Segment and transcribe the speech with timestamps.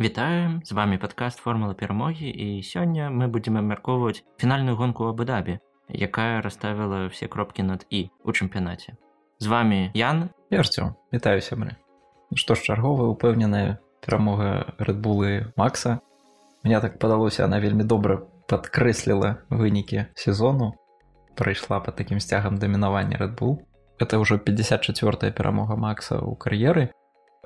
[0.00, 6.40] Вітаем з вами падкаст формула перамогі і сёння мы будзем абмяркоўваць фінальную гонку абудабе, якая
[6.40, 8.96] расставіла все кропкі над і у чэмпіянаце.
[9.38, 11.76] З вами Ян Верцю вітаю сябры.
[12.30, 16.00] Ну што ж чарговая упэўненая перамога рэдбулы Макса.
[16.64, 20.72] Мне так падалося она вельмі добра падкрэсліла вынікі сезону
[21.36, 23.60] прайшла под таким сцягам дамінавання рэдбул.
[24.00, 26.88] Это ўжо 54 перамога Макса ў кар'еры.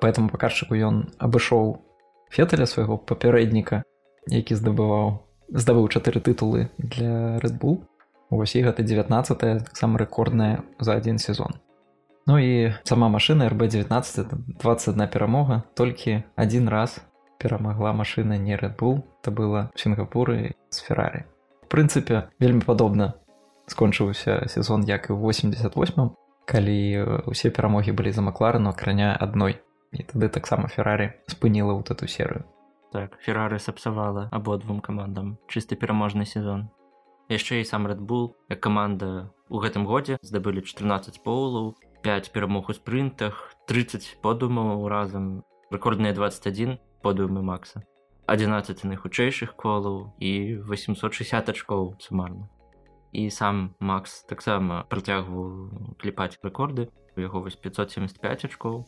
[0.01, 1.86] По этому паказчыку ён абышоў
[2.31, 3.83] феталя свайго папярэдніка
[4.27, 7.85] які здабываў здабыў чатыры тытулы для рэдбул
[8.31, 11.63] ось і гэта 19 таксама рэкордная за адзін сезон.
[12.27, 15.63] Ну і сама машина рб19 21 перамога.
[15.79, 16.99] Толькі адзін раз
[17.39, 21.27] перамагла машина не рэдбул это было сінгапуры з феррары
[21.69, 23.15] прынцыпе вельмі падобна
[23.67, 26.11] скончыўся сезон як і 88
[26.47, 26.79] калі
[27.27, 29.59] усе перамогі былі за макларану акраня адной
[29.97, 32.45] і тады таксама феррары спыніла вот эту серыю
[32.97, 36.71] так феррары сапсавала абодвум камандам чысты пераможны сезон.
[37.29, 41.75] Яшчэ і сам рэдбул як каманда у гэтым годзе здабылі 14 поулаў
[42.07, 45.45] 5 перамог у спрынтах 30 подумаў разам.
[45.69, 47.83] Рэкордныя 21 подумы макса.
[48.33, 52.49] 11 найхутчэйшых колаў і 860 ачкоў сумарна.
[53.13, 56.89] І сам макс таксама працягваў кліпаць рэкорды.
[57.17, 58.87] У яго вось 575 ачкоў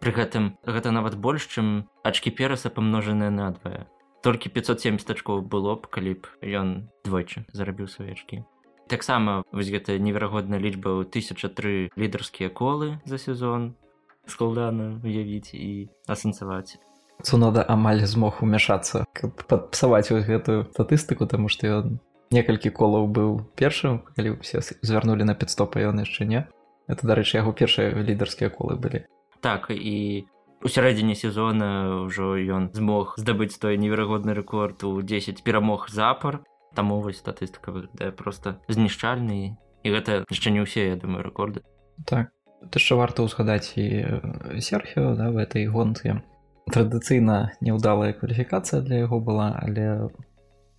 [0.00, 3.84] Пры гэтым гэта нават больш, чым ачкі пераса памножаныя надвае.
[4.24, 8.40] Толькі 570 ачкоў было б, калі б ён двойчы зарабіў свае ачкі.
[8.88, 13.76] Таксама вось гэта неверагодная лічба ў 1003 лідарскія колы за сезон
[14.24, 16.80] складана уявіць і асэнсаваць.
[17.20, 22.00] Цунада амаль змог умяшацца, каб падпсаваць вось гэтую статыстыку, таму што ён
[22.32, 26.48] некалькі колаў быў першым, калі ўсе звярнулі на пятстопа ён яшчэ не.
[26.88, 29.04] Это дарэчы, яго першыя лідарскія колы былі
[29.40, 30.26] так і
[30.60, 36.44] у сярэдзіне сезона ўжо ён змог здабыць той неверагодны рэкорд у 10 перамог запар
[36.76, 41.64] таму вось статыстыка выглядае просто знішчальны і гэта яшчэ не ўсе я думаю рэкорды
[42.04, 42.30] так.
[42.60, 46.20] Ты яшчэ варта ўзгадаць і серхіо да, в этой гонцы
[46.68, 50.12] традыцыйна неўдалая кваліфікацыя для яго была але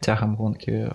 [0.05, 0.93] цягам гонкі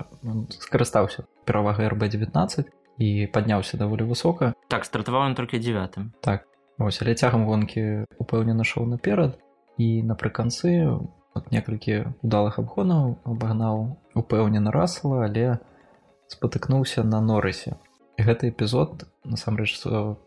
[0.63, 2.71] скарыстаўся перавага рб19
[3.03, 6.15] і падняўся даволі высока так стартаваў толькі девятым.
[6.23, 6.47] Так
[6.79, 9.39] Вось, але цягам гонкі упэўнена шоў наперад.
[9.81, 10.89] І напрыканцы
[11.37, 15.59] от некалькі удалых абгонаў абагнаў упэўнена расла, але
[16.29, 17.77] спатыкнуўся на норысе.
[18.17, 19.77] Гэты эпізод насамрэч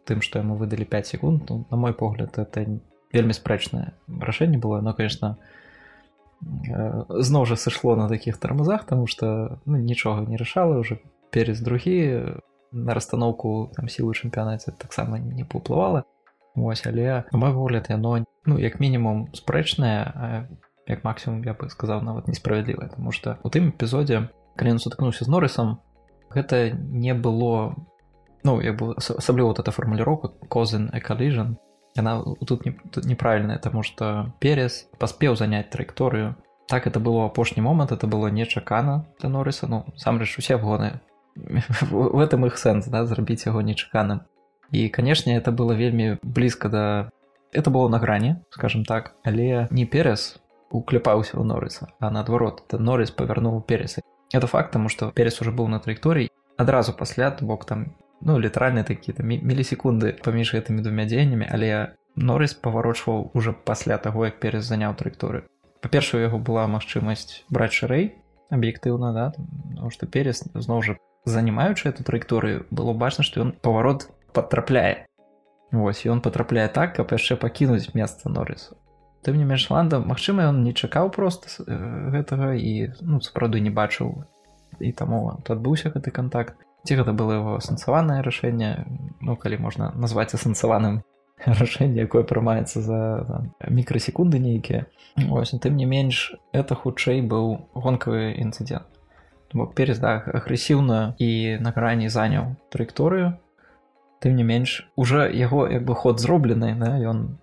[0.06, 2.66] тым, што яму выдалі 5 секунд ну, на мой погляд это
[3.14, 4.82] вельмі спрэчнае рашэнне было.
[4.82, 5.38] Но конечно
[6.42, 11.00] зноў жа сышло на такіх тармазах тому что ну, нічога не рашала уже
[11.32, 12.36] перез другі
[12.72, 16.06] на расстаноўку там сілы чэмпіянаце таксама не паўплывала
[16.56, 20.48] Вось але на мой погляд яно ну як мінімум спрэчнае
[20.88, 22.90] як максимум я бы сказаў нават несправядлівае.
[22.90, 25.80] Тому что у тым эпізодзе калі ён сутыкнуўся з норысам
[26.34, 27.76] гэта не было
[28.44, 31.58] ну як бы асабліва вот эта фармуліроўка козен экаліжан
[31.96, 36.36] яна тут не тут неправільная тому что перес паспеў заняць траекторыю.
[36.68, 41.00] Так это было апошні момант это было нечакана для норыса ну сам рэч усе гоны
[41.36, 44.22] в этом іх сэнс да зрабіць яго нечаканым
[44.71, 47.11] і канешне это было вельмі блізка да
[47.53, 50.41] это было на грани скажем так але не перес
[50.71, 54.03] уклепаўся ў норыса а наадварот это норыс павярнуў пересы
[54.33, 58.85] это факт тому что перес уже быў на траекторій адразу пасля бок там ну літаральны
[58.85, 64.65] такі там мілісекунды паміж гэтымі двумя дзеяннямі але норыс паварочваў уже пасля таго як перес
[64.65, 65.45] заняў траекторы
[65.83, 68.15] па-першую яго была магчымасць браць шырэй
[68.51, 69.27] аб'ектыўна да
[69.91, 75.06] что перес зноў жа занимаючы эту траекторыю было бачна што ён паварот потрапляе
[75.72, 78.78] Вось ён потрапляе так каб яшчэ пакінуць месца норысу
[79.26, 84.26] тым не менш ланда Мачыма ён не чакаў просто гэтага і ну сапраўды не бачыў
[84.80, 88.86] і таму адбыўся гэты контакт ці гэта было его асэнсаванае рашэнне?
[89.22, 91.02] Ну калі можна назваць асэнсаваным
[91.62, 93.00] рашэнне якое прымаецца за
[93.68, 94.88] мікрасекунды нейкія.
[95.30, 98.88] Ось тым не менш это хутчэй быў гонкавы інцыдент
[99.54, 103.34] бок перез да агрэсіўна і на грані заняў траекторыю
[104.20, 107.40] тым не менш уже яго як бы ход зроблены да, ён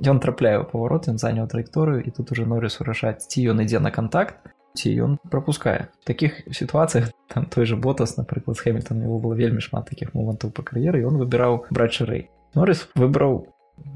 [0.00, 3.90] ён трапляе паварот ён заняў траекторыю і тут уже норыс урашаць ці ён ідзе на
[3.90, 4.36] контакт
[4.74, 9.60] ці ён пропускае таких сітуацыях там той же ботас напрыклад з хэмільтон его было вельмі
[9.60, 13.46] шмат таких момантаў па кар'еры ён выбіраў брачарэй норыс выбраў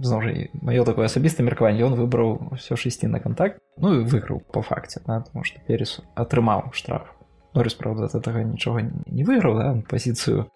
[0.01, 0.21] зно
[0.63, 4.63] маё такое асабістае меркаванне ён выбраў все ж ісці на контакт ну і выйграў по
[4.63, 7.15] факце да, потому что перес атрымаў штраф.
[7.55, 10.51] Норыс правда гэтага нічога не выйграў да, пазіцыю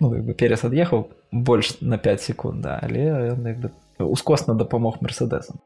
[0.00, 5.60] ну, бы перес ад'ехаў больш на 5 секунд да, але ён ускосна дапамог мерседесам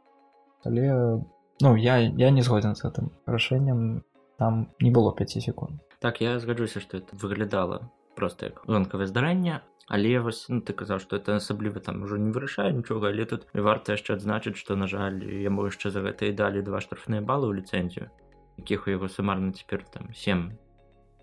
[0.65, 1.21] але
[1.61, 4.03] Ну я я не згоден з гэтым рашэннем
[4.39, 5.81] там не было 5 секунд.
[6.01, 11.01] Так я згаджуся что это выглядала просто як гонкавае здарэнне але вось ну, ты казаў
[11.01, 14.87] что это асабліва там ужо не вырашае нічога але тут варта яшчэ адзначыць што на
[14.87, 18.09] жаль яму яшчэ за гэта і далі два штрафныя балы ў ліцэнзію
[18.57, 20.57] якіх у яго сумарна цяпер там 7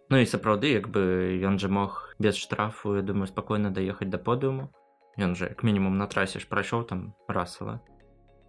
[0.10, 4.18] Ну і сапраўды як бы ён жа мог без штрафу я думаю спакойна даехаць да
[4.18, 4.72] подыуму
[5.20, 7.82] ён жа як мінімум на трасе ж прайшоў там расава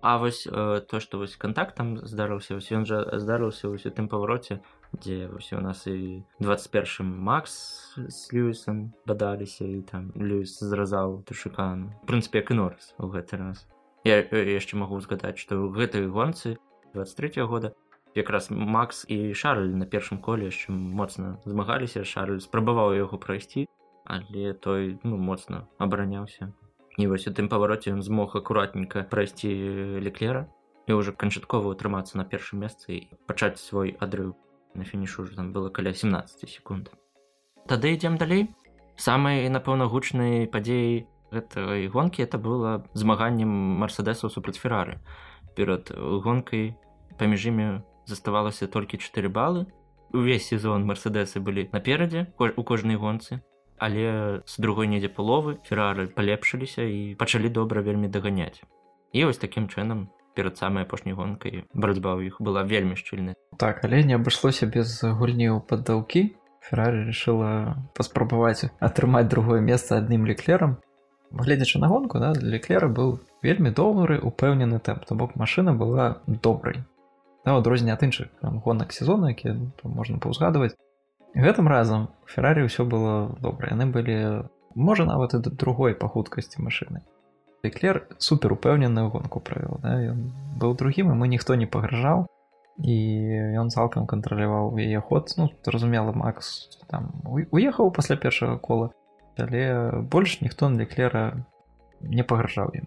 [0.00, 4.62] А вось э, то што вось контакт там здарыўся ён жа здарыўся ўсё тым павароце
[4.94, 11.90] дзе ўсё у нас і 21 Макс з Льюісом бадаліся і там Льюіс зразаў тушыкан
[12.06, 13.66] прынцыпе як і норс у гэты раз.
[14.06, 16.55] Я яшчэ магу згадаць што ў гэтай гонцы
[16.94, 17.75] 23 -го года
[18.19, 22.03] якраз Макс і Шарль на першым коле яшчэ моцна змагаліся.
[22.05, 23.69] Шарль спрабаваў яго прайсці
[24.09, 26.53] але той ну моцна абараняўся.
[26.97, 29.53] І вось у тым павароце ён змог акуратненька прайсці
[30.00, 30.49] леклера
[30.88, 34.32] і ўжо канчаткова ўтрымацца на першым месцы і пачаць свой адрыў.
[34.75, 36.88] На фінішу уже там было каля 17 секунд.
[37.69, 38.49] Тады ідзем далей.
[38.97, 43.53] Самай напэўна гучнай падзеяй гэтай гонкі это было змаганнем
[43.85, 44.97] марседесаў супраць феррары
[45.53, 46.73] перад гонкай
[47.20, 49.66] паміж імі заставалася толькі 4 балы.
[50.12, 53.40] Увесь сезон марседесы былі наперадзе у кожнай гонцы.
[53.78, 58.64] Але з другой недзе паловы феррары палепшыліся і пачалі добра вельмі даганяць.
[59.12, 63.37] І вось такім чынам перад самай апошняй гонкай барацьба ў іх была вельмі шчыльная.
[63.60, 66.34] Так але не абышлося без гульні ў паддаўкі.
[66.66, 70.81] Феррары решила паспрабаваць атрымаць другое месца адным леклерам
[71.31, 76.84] гледзячы на гонку да, леклера быў вельмі добры упэўнены тэмп то бок машина была добрай
[77.44, 79.55] да, адрозне ад іншых гонак сезона які
[79.85, 80.76] можна паўзгадваць
[81.35, 83.70] гэтым разам феррары ўсё было добра.
[83.70, 87.05] Яны былі можа нават і да другой па хуткасці машины
[87.62, 89.99] Эклер супер упэўненую гонку правіў да?
[90.14, 92.26] ён быў другім і мы ніхто не пагражаў.
[92.79, 92.94] І
[93.58, 95.34] ён цалкам кантраляваў яе ход.
[95.37, 98.94] Ну зразумела Макс там уехаў пасля першага кола
[99.38, 101.44] але больш ніхто на леклера
[102.00, 102.87] не пагражаў ім.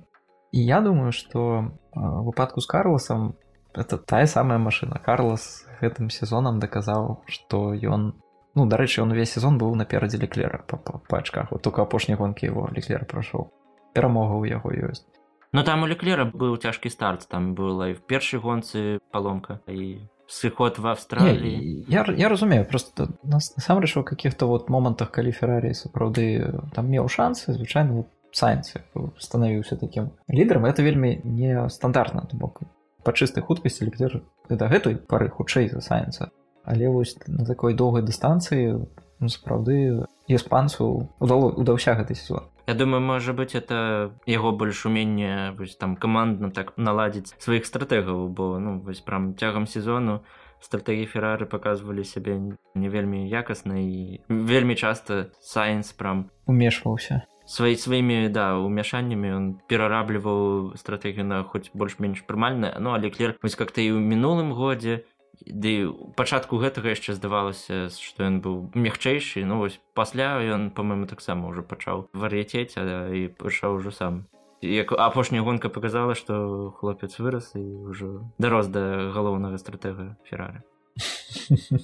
[0.51, 3.36] І я думаю что выпадку з карласам
[3.73, 5.00] это тая самая машина.
[5.03, 8.13] Карлас гэтым сезонам даказаў что ён
[8.56, 12.69] ну дарэчы он увесь сезон быў наперадзе леклера па пачках вот только апошняй гонкі его
[12.71, 13.51] леклер прайшоў
[13.94, 15.06] перамога ў яго ёсць
[15.53, 17.27] Ну там у леклера быў цяжкі старт.
[17.27, 22.63] Там была і в першай гонцы паломка і сыход в австраліі я, я разумею.
[22.65, 28.88] Просто насамрэч у каких-то вот момантах калі феррарі сапраўды там меў шансы звычайна сайнце
[29.19, 32.63] станавіўся таким лідарам это вельмі не стандартна бок
[33.03, 36.31] па чыстай хуткасці леклер да гэтай пары хутчэй за сайнца
[36.63, 38.86] але вось на такой доўгай дыстанцыі
[39.21, 42.50] ну, сапраўды іспанцу удало удаўся гэты сезон.
[42.68, 48.30] Я думаю можа быть это яго больш умение вось там камандна так наладзіць сваіх стратэгаў
[48.30, 50.21] бо ну вось прям цягам сезону
[50.62, 52.38] стратегі феррары показывалі сябе
[52.75, 60.71] не вельмі якасна і вельмі часта сайенс прям умешваўся сваі сваімі да умяшаннямі он перарабліваў
[60.80, 65.03] стратэгію на хоць больш-менш прымальная ну але клер вось как-то і ў мінулым годзе
[65.44, 71.51] ды пачатку гэтага яшчэ здавалася што ён быў мягчэйшы ну вось пасля ён по-моему таксама
[71.51, 74.31] ўжо пачаў вар'яцець і пачаў ужо сам.
[74.62, 80.63] Як апошняя гонка показала што хлопец вырас і ўжо дарос да галоўнага стратэга феррары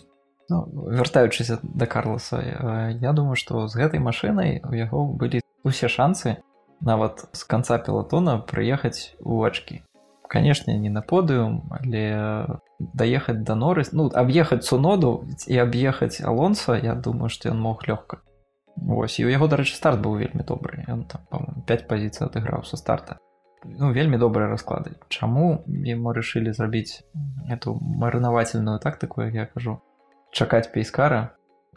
[0.50, 0.63] ну,
[0.96, 2.39] вяртаючыся да карласа
[3.01, 6.38] я думаю што з гэтай машынай у яго былі усе шансы
[6.82, 9.82] нават з канца пелатона прыехаць у ачкі
[10.28, 16.96] конечно не на подыум але даехаць да норы ну аб'ехаць суноду і аб'ехаць алонса я
[16.96, 18.22] думаю что ён мог лёгка
[18.78, 21.26] Вось і у яго дарэчы старт быў вельмі добры ён там
[21.66, 23.18] 5 пазіцый адыграў са старта.
[23.66, 24.94] Ну вельмі добрыя расклады.
[25.10, 27.02] Чаму ему рашылі зрабіць
[27.50, 29.82] эту марынавательную тактыку як я кажу
[30.32, 31.34] чакаць пейскара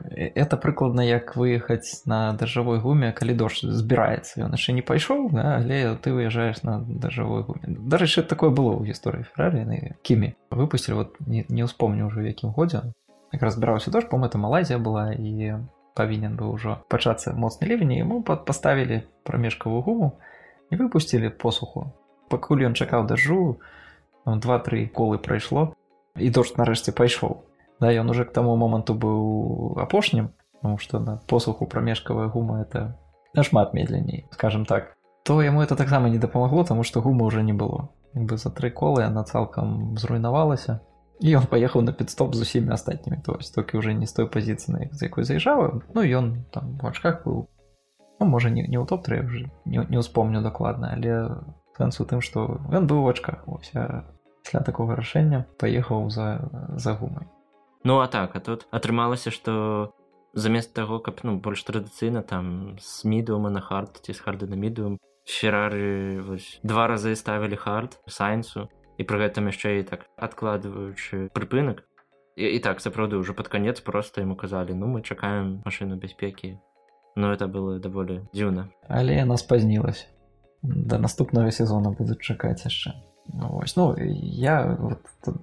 [0.08, 4.40] это прыкладна як выехаць на дажджавой гуме калі дождж збіраецца.
[4.44, 7.64] Ён яшчэ не пайшоў але ты выязджаеш на дажджавой гуме.
[7.66, 12.94] Дарэчы такое было ў гісторыі фраліны кімі выпусцілі вот не, не ўспомню ўжо якім годзе.
[13.32, 15.60] Як разбіраўся дождж пом это малайзія была і
[15.94, 20.08] павінен быў ужо пачацца моцны лівень яму пад паставілі прамежкавую гуму
[20.70, 21.92] і выпусцілі посуху.
[22.30, 23.60] Пакуль ён чакаў дажджу
[24.24, 25.74] два-тры колы прайшло
[26.16, 27.49] і дождж нарэшце пайшоў
[27.80, 32.98] да ён уже к тому моманту быў апошнім потому что на посуху промежкавая гума это
[33.34, 34.96] нашмат медленней скажем так.
[35.24, 37.88] То яму это таксама не дапамагло тому что гума уже не было.
[38.14, 40.80] Бы за тры колы она цалкам зруйнавалася
[41.20, 44.26] і ён паехаў на підстоп з усімі астатнімі то есть толькі уже не з той
[44.26, 47.46] пазіцыі з якой заязджава ну ён там в ачках быў
[48.20, 51.44] ну, можа не, не ў топ-3 уже не, не ўспомню дакладна але
[51.76, 54.08] сэнс у тым что ён быў у ачках уся
[54.44, 57.28] пасля такога рашэння паехаў за за гумай
[57.84, 59.94] Ну а так а тут атрымалася што
[60.32, 64.56] замест таго каб ну больш традыцыйна там с мідума на хард ці з харды на
[64.56, 66.20] мідуум феррары
[66.62, 68.68] два разы ставілі хард сайнсу
[68.98, 71.88] і пры гэтым яшчэ і так адкладваючы прыпынак.
[72.36, 76.60] І, і так сапраўды ўжо пад канец просто яму казалі ну мы чакаем машыну бяспекі
[77.16, 78.68] но это было даволі дзіўна.
[78.88, 80.06] Але яна спазнілася.
[80.62, 82.92] Да наступнага сезона будуць чакаць яшчэ.
[83.32, 85.00] Ну, вось ну я вот,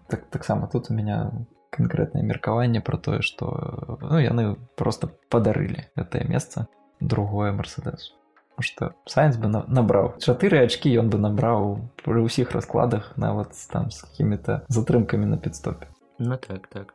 [0.07, 1.31] так таксама тут у меня
[1.77, 6.67] конкретное меркаванне про тое что ну яны просто падарылі гэтае месца
[6.99, 8.13] другое мерседесу
[8.59, 14.01] что сайнс бы набраў чатыры ачки ён бы набраў пры ўсіх раскладах нават там с
[14.01, 15.87] какими-то затрымками на підстопе
[16.19, 16.93] ну так так.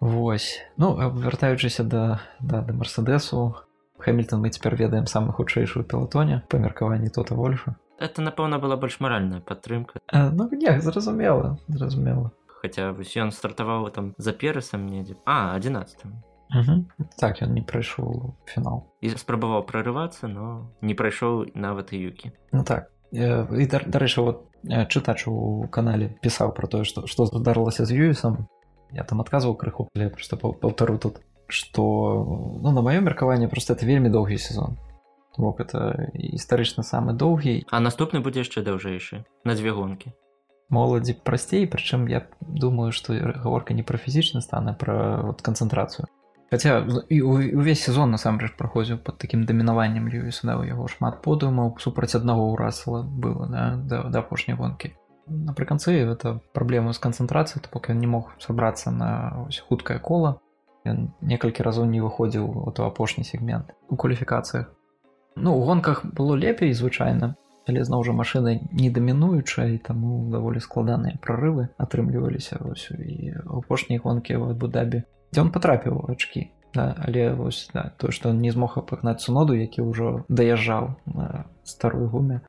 [0.00, 0.60] Вось.
[0.76, 3.56] Ну вяртаючыся да да да мерседесу
[3.98, 7.76] хэмільтон мы цяпер ведаем самы хутчэйшую пелатоне па меркаванні тота вольфа.
[7.98, 10.00] Это напэўна была больш маральная падтрымка.
[10.08, 16.06] А, ну не зразумела зразумела хотя вось ён стартаваў там за перасам недзе а 11
[17.18, 22.62] так ён не прайшоў фінал і спрабаваў прарывацца но не прайшоў нават і юкі ну
[22.62, 24.46] так і дарэчы вот
[24.88, 28.46] чытач у канале пісаў про тое што што здарылася з юісам
[28.94, 31.82] я там адказваў крыху але просто паўтару тут что
[32.62, 34.78] ну на маё меркаванне просто это вельмі доўгі сезон.
[35.36, 40.12] Бок это гістарычна самы доўгі а наступны будзе яшчэ даўжэйшы на дзве гонкі
[40.72, 46.08] моладзі прасцей прычым я думаю што гаворка не пра фізічны стане пра вот, канцэнтрацыю
[46.52, 47.22] Хаця і
[47.56, 53.00] увесь сезон насамрэч праходзіў под такім дамінаваннем Льюіса у яго шмат подумаў супраць аднаго ўрасла
[53.00, 54.92] было да, да, да апошняй гонкі.
[55.24, 60.44] Напрыканцы это праблема з канцэнтрацыяй, то бок ён не мог сабрацца на хуткае кола.
[60.84, 64.68] Ён некалькі разоў не выходзіў у апошні сегмент у кваліфікацыях.
[65.36, 67.32] Ну у гонках было лепей звычайна,
[67.68, 72.58] але зноў жа машына не дамінуючая і таму даволі складаныя прарывы атрымліваліся
[72.98, 75.02] і апошняй гонкі ў Абу-дабі
[75.32, 79.54] дзе он потрапіў ачки да, але вось да, то что он не змог апагнаць суноду
[79.54, 82.40] які ўжо даязджаў на старую гуме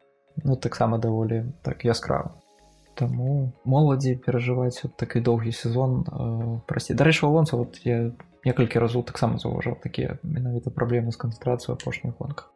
[0.44, 2.34] ну таксама даволі так яскрава
[2.94, 8.14] Таму моладзі перажываць вот такі доўгі сезон э, прасці дарэчы алонца вот я
[8.46, 12.54] некалькі разоў таксама заўважаў такія менавіта праблемы з канцэнтрацыю апошніх гонках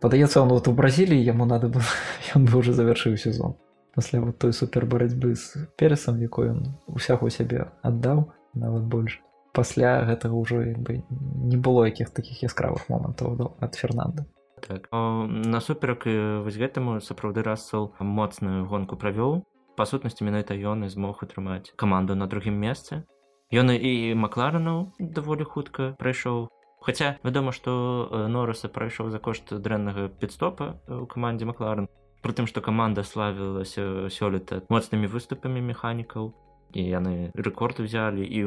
[0.00, 1.86] падаецца он вот у бразіліі яму надо было
[2.34, 3.56] ён бы уже завяршыў сезон.
[3.94, 9.20] Пасля вот той супер барацьбы з перасам якой он усяго сябе аддаў нават больш
[9.52, 14.26] пасля гэтага ўжо бы не было якіх такіх яскравых момантаў ад фернанда
[14.62, 14.88] так.
[14.92, 16.06] Насуперак
[16.44, 19.42] вось гэтаму сапраўды рассел моцную гонку правёў
[19.78, 23.02] па сутнасці менавіта ён і змог утрымаць каманду на другім месцы
[23.50, 26.46] ён і макларанаў даволі хутка прайшоў
[26.88, 27.72] Хаця вядома што
[28.32, 31.88] норыса прайшоў за кошт дрэннага підстопа у камандзе макларан
[32.24, 36.32] прытым што каманда славілася сёлета моцнымі выступамі механікаў
[36.72, 38.40] і яны рэкорд узялі і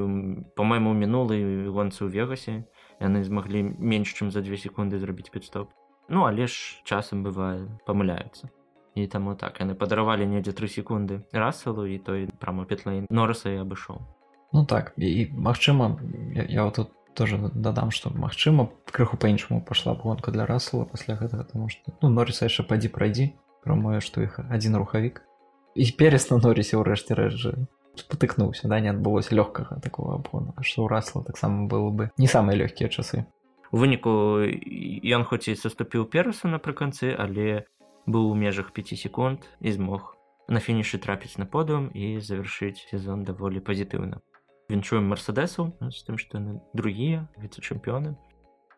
[0.58, 2.56] по-мойму мінулы гонцы ў вегасе
[2.98, 5.70] яны змаглі менш чым за две секунды зрабіць підстоп
[6.10, 8.50] ну але ж часам бывае памыляюцца
[8.96, 9.62] і таму так.
[9.64, 14.02] Яны падаравалі недзе тры секунды расалу і той прама петлайн норыса і абышоў
[14.52, 15.96] ну так і магчыма
[16.36, 21.16] я, я тут тоже дадам што магчыма крыху па-іншаму пайшла б гонка для расала пасля
[21.16, 25.22] гэтага тому что ну норыса яшчэ падзі прайдзі прамое што іх адзін рухавік
[25.76, 27.54] і пересна норысе ў рэшце рэжы
[27.96, 32.90] спатыкнуўся да не адбылося лёгкага такого абгона што ўрасла таксама было бы не самыя лёгкія
[32.90, 33.28] часы.
[33.72, 34.44] У выніку
[35.16, 37.68] ён хоць і саступіў перасу напрыканцы але
[38.08, 40.16] быў у межах 5 секунд і змог
[40.48, 44.20] на фінішы трапіць на подум і завяршыць сезон даволі пазітыўна
[44.72, 48.16] віншуем мерседесу з тым што на другія віце-чэмпіёны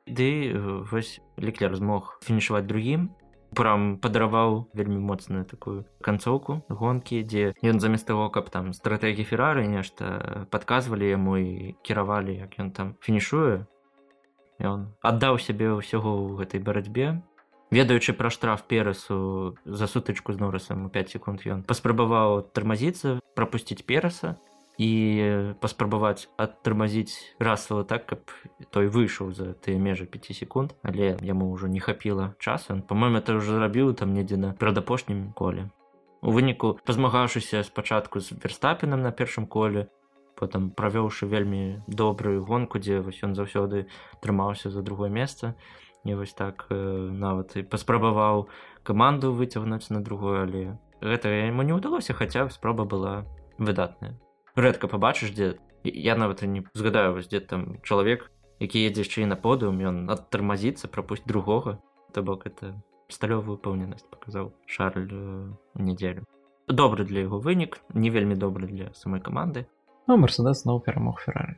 [0.10, 0.30] ды
[0.90, 3.14] вось ліклер змог фінішаваць другім
[3.54, 9.68] прям падараваў вельмі моцную такую канцоўку гонкі дзе ён замест таго каб там стратегі феррары
[9.70, 13.66] нешта падказвалі яму і кіравалі як ён там фінішуе
[14.60, 17.22] ён аддаў сябе ўсяго ў гэтай барацьбе
[17.74, 23.86] ведаючы пра штраф перасу за сутычку з норысам у 5 секунд ён паспрабаваў тармазіцца прапусціць
[23.86, 24.38] пераса
[24.78, 28.34] і паспрабаваць адтармазіць расла так каб
[28.74, 30.74] той выйшаў за тыя межы 5 секунд.
[30.82, 32.82] Але яму ўжо не хапіла часу.
[32.88, 35.70] По-моему это уже зрабіў там недзе на перадапошнім коле.
[36.22, 39.90] У выніку пазмагаўшыся спачатку з верстапенам на першым коле
[40.34, 43.86] потым правёўшы вельмі добрую гонку дзе вось ён заўсёды
[44.22, 45.54] трымаўся за другое месца.
[46.04, 46.76] Не вось так э,
[47.12, 48.50] нават і паспрабаваў
[48.84, 53.24] каманду выцягнуць на другое але гэта яму не ўдалося хаця спроба была
[53.58, 54.18] выдатная
[54.56, 58.30] рэдка пабачыш дзе я нават не згадаю вось дзе там чалавек
[58.60, 61.80] які едзе яшчэ і на подыум ён адтармазіцца прапусць другога
[62.14, 62.74] то бок это
[63.10, 66.26] сталёвую пэўненасць паказаў шарль у нядзелю
[66.68, 69.68] добры для яго вынік не вельмі добры для самой каманды
[70.08, 71.58] ну, мерседес зноў перамог феррары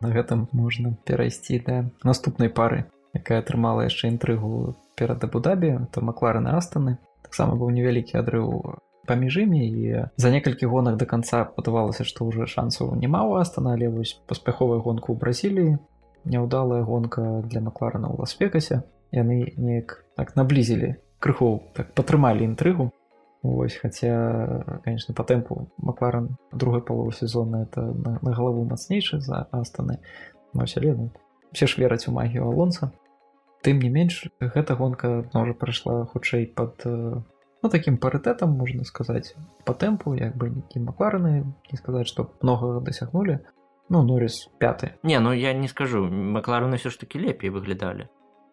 [0.00, 6.54] на гэтым можна перайсці да наступнай пары якая атрымала яшчэ інтрыгу перад абудабі то маклараны
[6.56, 6.98] астаны.
[7.24, 8.76] Таксама быў невялікі адрыў
[9.10, 13.74] паміж імі і за некалькі гонак до конца падавалася што ўжо шансаў няма у астана
[13.74, 15.78] але вось паспяховая гонка ў бразіліі
[16.24, 18.84] няўдалая гонка для макларана ў лас-вегасе.
[19.10, 22.92] Яны неяк так наблізілі крыху так падтрымалі інтрыгу.
[23.42, 29.48] Вось хаця конечно по тэмпу макларан другой паловы сезона это на, на галаву мацнейшы за
[29.50, 29.98] астаны.
[30.66, 31.10] Селену
[31.52, 32.92] все ж вераць у магію алонса.
[33.62, 36.84] Тым не менш гэта гонка можа прайшла хутчэй под
[37.62, 42.80] ну таким парытэтам можна сказаць по тэмпу як бы які маклараны не сказаць что много
[42.80, 43.40] дасягнули
[43.88, 48.08] ну норис пяты не ну я не скажу маклараны все ж таки лепей выглядалі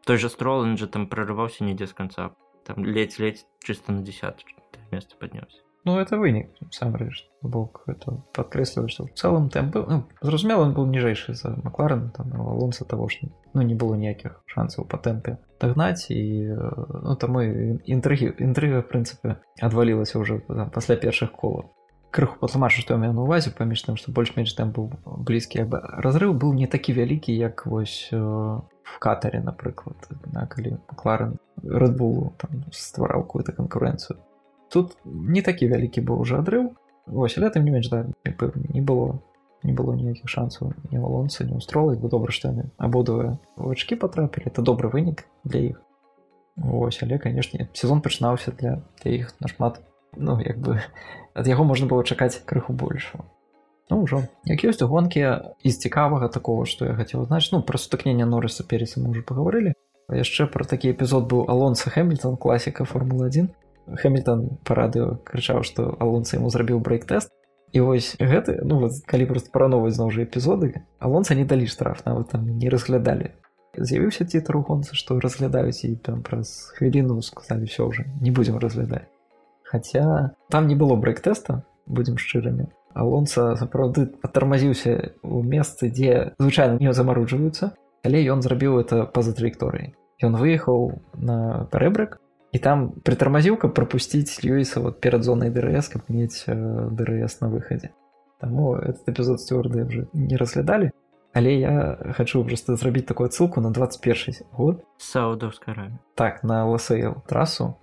[0.06, 2.32] той же стролан же там прорываўся недзе з конца
[2.64, 4.46] там ледзь-ледзь чисто на 10
[4.92, 9.86] место поднялся ну это вынік сам рэш бок это подкрэсліваю что в целом темп был
[9.88, 14.44] ну, зразумела он был ніжэйшы за макларен там лонца того что ну не было ніякіх
[14.52, 16.52] шансаў по тэмпе дагнаць і
[17.08, 20.44] ну там мы інтрыгі інтрыга прынцыпе адвалілася уже
[20.76, 21.72] пасля першых колаў
[22.12, 24.92] крыху патлумачу што я на увазе паміж тым што больш-менш там быў
[25.24, 25.68] блізкі
[26.04, 29.96] разрыв быў не такі вялікі як вось э, в катаре напрыклад
[30.36, 32.34] на калі макларен рэдбулу
[32.72, 34.20] ствараў какую-то канкурэнцыю
[34.70, 39.20] тут не такі вялікі быў уже адрыў вось летом не менш да не было
[39.64, 44.52] не было ніякіх шансаў не валонца не устрола бы добра што яны абодвае вачки потрапілі
[44.52, 45.82] это добры вынік для іх
[46.58, 49.82] Вось але канешне сезон пачынаўся для для іх нашмат
[50.16, 50.82] ну як бы
[51.34, 53.26] ад яго можна было чакаць крыху большего
[53.90, 58.26] ну ўжо як ёсць гонкі з цікавага такого что я хацеў знач ну про сутыкнення
[58.26, 59.74] норыса переса мы уже паговорылі
[60.10, 63.50] яшчэ про такі эпізод быў алонса хэмільтон класіка формула 1
[63.88, 67.32] хэмільтон па радыё крычаў што алонса яму зрабіў брейк-тэст
[67.74, 72.06] і вось гэты ну вот калі просто парановаць зноў жа эпізоды алонса не далі штраф
[72.06, 73.32] нават там не разглядалі.
[73.78, 78.58] З'явіўся тітар у гонцы што разглядаюць і там праз хвіліну сказалі все ўжо не будзем
[78.58, 79.08] разглядаць
[79.64, 82.72] Хаця там не было брейк-тэста будзем шчырымі.
[82.94, 89.94] Алонса сапраўды адтармазіўся у месцы дзе звычайна не замаруджваюцца але ён зрабіў это па-за траекторыі.
[90.24, 92.18] Ён выехаў на парэбрык
[92.58, 96.58] і там прытармазіў каб прапусціць льюіса вот перад зонай дрс каб мець э,
[96.90, 97.94] дрс на выхадзе
[98.42, 100.92] Таму этот эпізод сцюарды уже не разглядалі
[101.38, 104.84] але я хочу просто зрабіць такую ссылку на 21 год.
[104.98, 107.76] Саудовская так на лсл трасу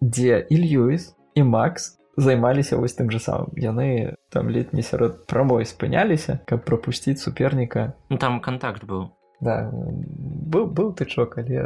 [0.00, 3.50] дзе і льюіс і макс займаліся вось тым же самым.
[3.58, 10.68] Яны там летні сярод прамой спыняліся каб прапусціць суперніка ну, там контакт быў да быў
[10.68, 11.64] быў тычок але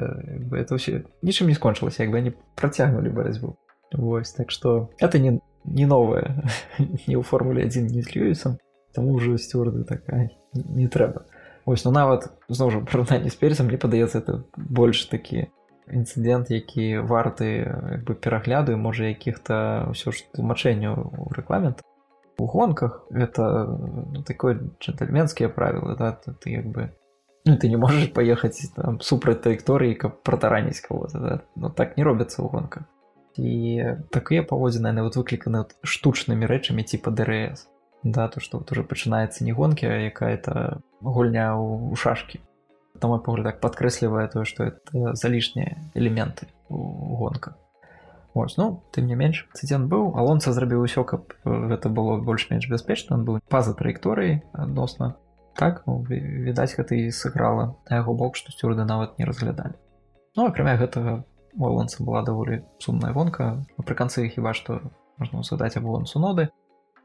[0.55, 3.57] это ўсё нічым не скончылася як бы они працягнули барацьбу
[3.93, 6.43] Вось так что это не не новое
[7.07, 8.59] не ў формуле один не з льюісом
[8.93, 11.27] таму ўжо сцюрды такая не трэба
[11.67, 15.51] ось ну нават зноў жа параўнанне з перцам мне падаецца это больш такі
[15.91, 21.83] інцыдэнт які варты бы перагляду можа якіх-то ўсё ж тлумачэнняў у рэгламент
[22.39, 26.91] у гонках это ну, такое джентльменскія правілы да ты як бы
[27.45, 31.41] ну, ты не можешь поехать там супраць траекторыі каб протараніць кого-то да?
[31.57, 32.85] но так не робяцца ў гонках
[33.37, 37.69] і такія паводзіны яны вот выкліканы штучнымі рэчамі типа дрс.
[38.05, 42.41] Да то что вот уже пачынаецца не гонкі а якая-то гульня у шашки.
[43.01, 47.59] Там мой погляд так подкрэслівае тое что это залішнія элементы у гонках
[48.35, 53.17] Ось, ну тым не менш цыдзен быў алонца зрабіў усё каб гэта было больш-менш бяспечна
[53.17, 55.15] он быў па-за траекторыі адносна
[55.57, 59.75] так ну, відаць гэта і сыграла на яго бок што сцюрды нават не разглядалі.
[60.37, 61.25] Ну акрамя гэтага
[61.59, 63.65] ланца была даволі сумная гонка.
[63.79, 64.81] Напрыканцы хіба што
[65.19, 66.51] можна задаць аб лонцу ноды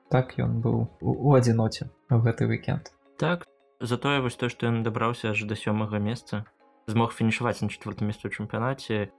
[0.09, 2.89] так ён быў у адзіноце в гэты вікенд.
[3.17, 3.45] Так
[3.79, 6.45] затое вось то што ён дабраўся аж да сёмага месца
[6.89, 9.13] змог фінішаваць на четвертым месцы ў чэмпіянаце.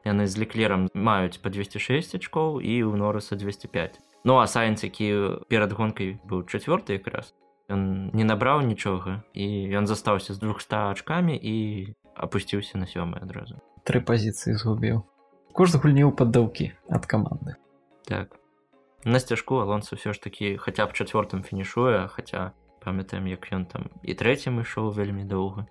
[0.00, 5.40] Яны з леклерам маюць по 206 ачкоў і ў норыса 205 ну а сайнц які
[5.48, 7.32] перад гонкай быў чацвёрты якраз
[7.70, 9.46] ён не набраў нічога і
[9.78, 15.02] ён застаўся з 200 ачкамі і опусціўся на сёмы адразу тры пазіцыі згубіў
[15.56, 17.56] кожны гульніў паддаўкі ад каманды
[18.10, 18.36] так.
[19.04, 22.52] На сцяжку алонса ўсё ж такі хаця б чацвёртым фінішуе хаця
[22.84, 25.64] памятаем як ён там і трэцім ішоў вельмі доўга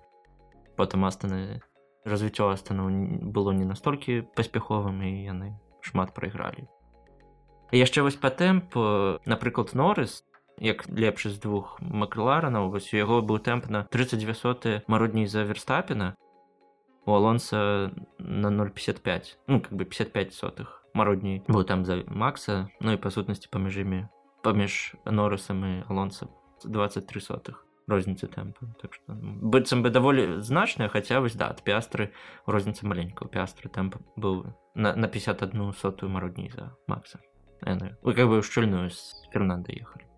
[0.74, 1.62] потым астаны
[2.04, 2.88] развіццё астану
[3.20, 5.48] было не настолькі паспяховым і яны
[5.84, 6.66] шмат прайгралі
[7.70, 8.74] яшчэ вось па тэмп
[9.30, 10.24] напрыклад норыс
[10.60, 15.42] як лепшы з двух макларанаў вось у яго быў тэмп на 32 соты марудней за
[15.42, 16.14] верстапіна
[17.06, 22.92] у алонса на 055 ну как бы 55 сотых мародній быў там за Макса ну
[22.92, 24.06] і па сутнасці паміж імі
[24.44, 26.28] паміж норысам і алонцам
[26.64, 28.70] 23 сотых розніцы тэмпу.
[28.80, 32.12] Так что быццам бы даволі значная хаця вось да ад пястры
[32.46, 33.28] розніца маленькая.
[33.28, 37.20] Пястры тэмп быў на, на 51 сотую мародней за Макса.
[37.60, 40.09] Вы как бы шчыльную з фернанда ехалі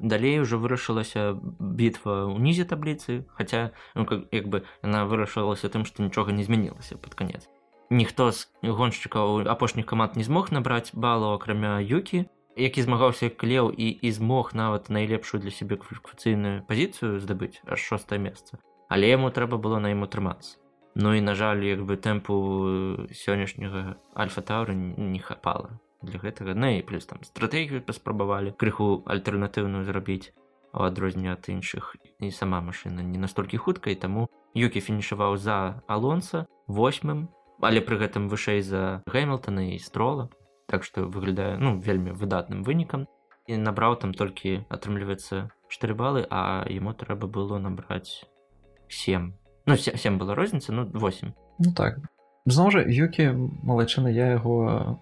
[0.00, 6.02] далей уже вырашылася бітва ўнізе табліцы хаця ну, как, як бы яна вырашылася тым што
[6.02, 7.46] нічога не змянілася под конец.
[7.90, 13.88] Ніхто з гоншчыкаў апошніх каманд не змог набраць балу акрамя юкі які змагаўся клеў і
[13.90, 18.58] і змог нават найлепшую для сябе кваліфікацыйную пазіцыю здабыць аж шостае месца
[18.88, 20.58] але яму трэба было на ім утрымацца
[20.94, 26.54] Ну і на жаль як бы тэмпу сённяшняга альфа-таўры не хапала для гэтага.
[26.54, 30.32] На і плюс там стратэгію паспрабавалі крыху альтэрнатыўную зрабіць
[30.72, 31.96] у адрозненне ад іншых.
[32.20, 37.28] І сама машына не настолькі хуткай таму юкі фінішаваў за алонса восьмым
[37.60, 40.30] але пры гэтым вышэй за гэмилтона і строла.
[40.66, 43.06] Так што выглядае ну вельмі выдатным вынікам.
[43.46, 48.24] І набраў там толькі атрымліваецца 4 балы а яму трэба было набраць
[48.88, 49.32] 7
[49.66, 51.98] ну 7 была розніца ну 8 ну так.
[52.46, 53.30] Зноў жа юкі
[53.66, 55.00] малайчына я яго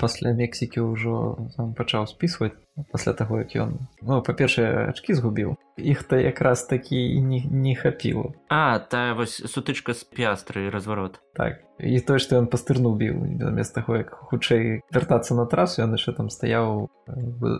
[0.00, 1.36] пасля мексікі ўжо
[1.76, 2.56] пачаў спісваць
[2.92, 8.32] пасля таго як ён ну па-першае ачкі згубіў іх то якраз такі не, не хапіла
[8.48, 11.60] а та вось сутычка з пястры разварот так.
[11.78, 16.16] І той што ён пастырнуў біў замест таго як хутчэй вяртацца на трасу ён яшчэ
[16.16, 16.88] там стаяў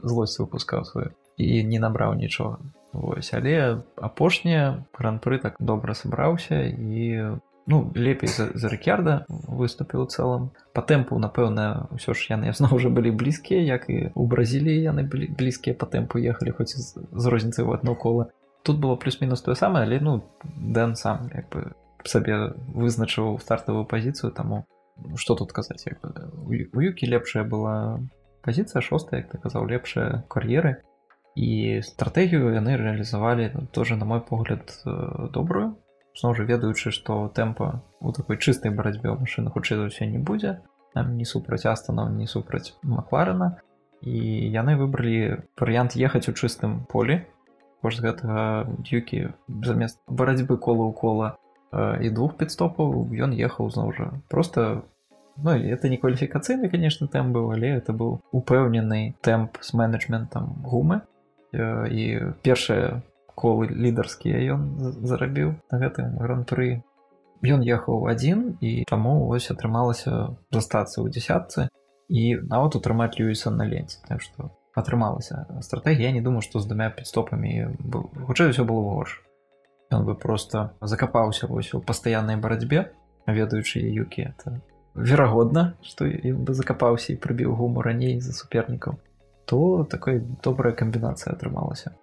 [0.05, 2.61] злосць выпускаў сваю і не набраў нічога
[2.92, 7.38] Вось але апошняе гран-пры так добра сабраўся і
[7.70, 12.74] ну лепей за, за рэкерда выступіў у цэлым по тэмпу напэўна ўсё ж яны зноў
[12.83, 16.98] уже былі блізкія як і у бразіліі яны былі блізкія по тэмпу ехалі хоць з,
[16.98, 18.26] з розніцай в одно кола
[18.66, 21.70] тут было плюс-мінус тое самае але ну дэн сам як бы
[22.02, 24.66] сабе вызначыў стартавую пазіцыю таму
[25.14, 26.11] что тут казаць як бы
[26.74, 28.02] у юкі лепшая была
[28.42, 30.83] пазіцыя шостая як ты казаў лепшая кар'еры
[31.38, 34.74] і стратэгію яны рэалізавалі ну, тоже на мой погляд
[35.30, 35.78] добрую
[36.18, 40.18] зноў жа ведаючы што тэмпа у такой чыстай барацьбе ў машыны хутчэй за ўсё не
[40.18, 40.61] будзе
[40.92, 43.61] там не супраць астанаў не супраць макларена.
[44.01, 44.16] І
[44.51, 47.23] яны выбралі варыянт ехаць у чыстым полі.
[47.85, 49.33] Кошт гэтага юкі
[49.64, 51.29] замест барацьбы кола ў кола
[52.01, 54.07] і двух підстопаў ён ехаў зноў жа.
[54.29, 54.85] Просто
[55.37, 61.07] ну это не кваліфікацыйны конечно тэмп быў але это быў упэўнены тэмп з менеджментам гумы.
[61.53, 63.03] І першае
[63.40, 65.57] колы лідарскія ён зарабіў.
[65.72, 66.85] На гэтым гран-пры.
[67.40, 71.72] Ён ехаў адзін і таму ось атрымалася застацца ў дзясятцы
[72.12, 74.05] і нават утрымаць люіса на ленце.
[74.05, 77.81] Так што атрымалася стратегія не думаю што з двумя підстопамі
[78.29, 79.24] хутчэй ўсё было горш.
[79.90, 82.92] Ён бы просто закапаўся вось у пастаяннай барацьбе
[83.26, 84.37] ведаючы юкі.
[84.37, 84.61] Это
[84.94, 89.00] верагодна што ён бы закапаўся і прыбіў гуму раней за супернікаў.
[89.48, 91.96] То такой добрая камбінацыя атрымалася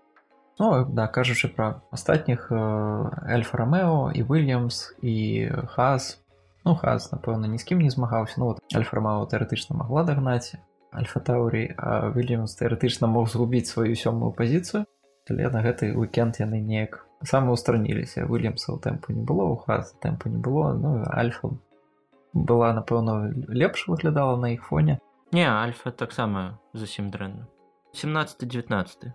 [0.60, 6.18] Ну, да кажучы пра астатніх эльфа рамео і вильямс і хас.
[6.68, 10.60] Ну хас напэўна ні з кім не змагаўся ну вот альфа-рамео тэарэтычна магла дагнаць
[10.92, 14.84] альфа-таўрій а вильямс тэарэтычна мог згубіць сваю сёмую пазіцыю
[15.32, 19.96] але на гэты уикенд яны неяк самы устраніліся вильямса ў тэмпу не было у хас
[20.04, 21.56] тэмпу не было ну альфа
[22.34, 25.00] была напэўна лепш выглядала на іх фоне
[25.32, 27.48] не альфа таксама зусім дрэнна
[27.96, 29.08] 17 19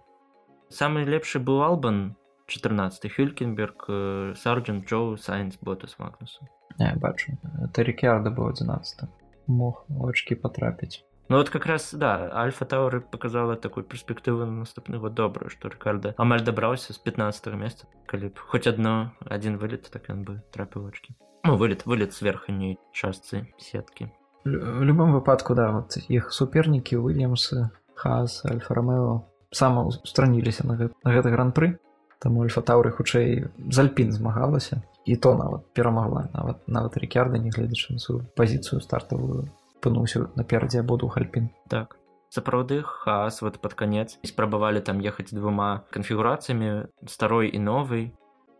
[0.72, 2.16] самый лепшы быў албан
[2.48, 3.90] 14 хюлькенберг
[4.38, 6.48] сарджан джоу сайнс ботас магнусу
[6.80, 9.10] не бачу это рекарда быў 11
[9.48, 14.98] мог очки потрапіць Ну вот как раз да альфа тауры показала такую перспектыву на наступны
[14.98, 19.90] год добрую что рекарда амаль дабраўся з 15 места калі б хоть одно один вылет
[19.92, 24.12] так ён бы трапіў очки ну вылет вылет с верхняй частцы сетки
[24.46, 28.46] в любом выпадку да вот іх супернікі уильямсы хас
[29.53, 31.79] альфа-рамео самаустраніліся на, гэт, на гэты гран-пры.
[32.21, 34.83] Таму альфа-таўры хутчэй з альпін змагалася.
[35.05, 39.51] І то нават перамагла нават нават рекярда нягледзячы на сваю пазіцыю стартавую
[39.83, 41.51] пынуўся наперадзе абодвух альпін.
[41.69, 41.99] Так.
[42.31, 44.19] Сапраўды хас вот под канец.
[44.23, 48.15] Спрабавалі там ехаць двума канфігурацыямі старой і новай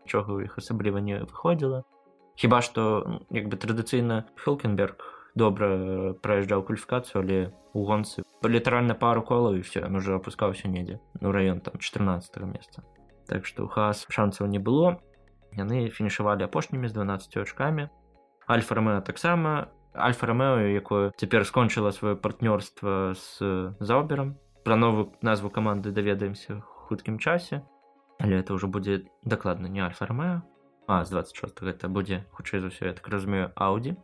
[0.05, 1.87] чога ў іх асабліва не выходзіла.
[2.35, 7.39] Хіба што як бы традыцыйна хелкенберг добра праязджаў кваліфікацыю але
[7.73, 12.83] у гонцы літаральна пару колаў і все уже опускаўся недзе ну раён там 14 месца
[13.27, 15.01] так что хас шансаў не было.
[15.57, 17.89] Яны фінішавалі апошнімі з 12 очкамі.
[18.49, 19.69] Альфа-рамео таксама.
[19.95, 24.37] Альфа-рамео якое цяпер скончыла сваё партнёрства з заубером.
[24.65, 27.63] Про новую назву каманды даведаемся хуткім часе.
[28.21, 30.43] Але это ўжо будзе дакладна не альфа-рамео
[30.87, 33.97] а з 26 гэта будзе хутчэй за ўсё я так разумею аўдзі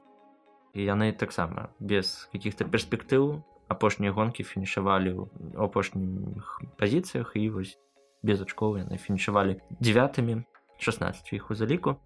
[0.79, 5.25] і яны таксама без каких-то перспектыў апошнія гонкі фінішавалі ў
[5.59, 7.75] апошніх пазіцыях і вось
[8.23, 10.47] без ачкоў яны фінішавалі девятымі
[10.79, 11.99] 16 іх у заліку.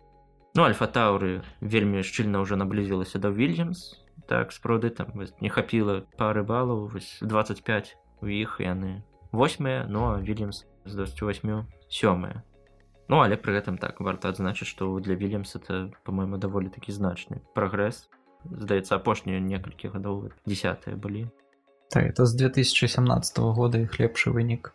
[0.57, 6.89] Ну альфа-таўры вельмі шчыльна ўжо наблізілася да вільямс так спроды там не хапіла пары балаў
[6.89, 12.41] вось 25 у іх яны восьмыя ну а вільямс з 28 сёмыя.
[13.13, 17.45] Ну але пры гэтым так варта адзначыць што для вільямс это по-моему даволі такі значны
[17.53, 18.09] прагрэс
[18.45, 21.29] здаецца апошнія некалькі гадоў десятые былі.
[21.93, 24.73] Так это з 2017 года іх лепшы вынік.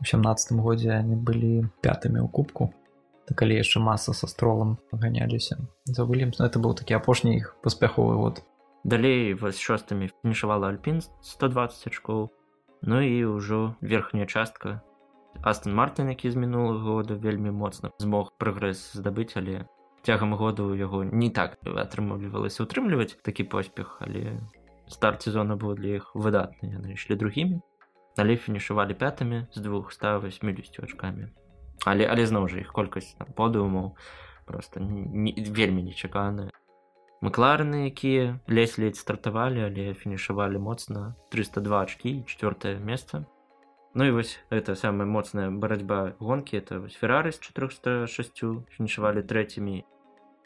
[0.00, 2.72] У 17 годзе они былі пятымі ў кубку.
[3.26, 5.58] Так, калі яшчэ маса са стролам ганяліся.
[5.84, 8.42] За вылем это быў такі апошні іх паспяховы год.
[8.84, 12.30] Далей вось шостымі фінішавала альпін 120 ачкоў
[12.82, 14.80] ну і ўжо верхняя частка.
[15.42, 19.66] Астон мартын які з мінулага года вельмі моцна змог прагрэс здабыць але
[20.02, 24.40] цягам году яго не так атрымлівалася утрымліваць такі поспех але
[24.88, 27.60] старт сезона быў для іх выдатны яны ішлі другімі
[28.16, 31.28] але фінішавалі пятымі з двух 180 ачкамі
[31.86, 33.96] але але зноў жа іх колькасць подумаў
[34.46, 36.50] просто не, вельмі нечаканая
[37.20, 43.26] Макларны, якія ледзь ледзь стартавалі, але фінішавалі моцна 302 ачкі четвертое месца.
[43.92, 49.84] Ну і вось это самая моцная барацьба гонкі это феррары з 406 фінішавалі трэцімі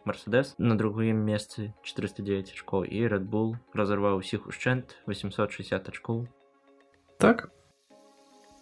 [0.04, 6.28] Мерседес на другім месцы 409 ачкоў і Рэдбул разарваў усіх ушчэнт 860 ачкоў.
[7.18, 7.48] Так.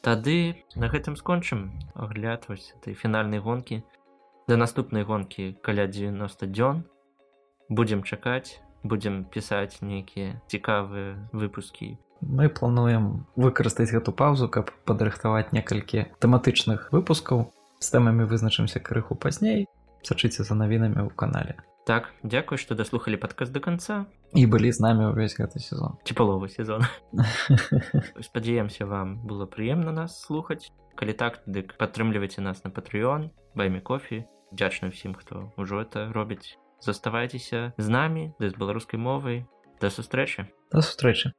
[0.02, 3.82] Тады на гэтым скончым аглядваць этой фінальнай гонкі.
[4.46, 6.86] Да наступнай гонкі каля 90 дзён.
[7.68, 11.98] Будзем чакаць будзем пісаць нейкія цікавыя выпускі.
[12.22, 17.50] Мы плануем выкарыстаць гэту паўзу каб падрыхтаваць некалькі тэматычных выпускаў.
[17.82, 19.66] З тэмамі вызначымся крыху пазней
[20.02, 21.58] сачыце за навінамі ў канале.
[21.82, 24.06] Так дзякуй што даслухалі падказ до конца.
[24.38, 25.98] І былі з намі ўвесь гэты сезон.
[26.06, 26.86] Ці паловы сезон
[28.28, 34.24] спадзяемся вам было прыемна нас слухаць калі так дык падтрымлівайце нас на патрыён баймі кофе
[34.52, 39.44] дзячна ўсім хто ўжо это робіць заставайцеся з намі ды з беларускай мовай
[39.80, 41.32] да сустрэчы да сустрэчы